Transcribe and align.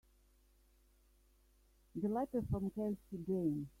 The 1.93 2.07
letter 2.07 2.41
from 2.49 2.71
Kelsey 2.71 3.23
Jane. 3.27 3.67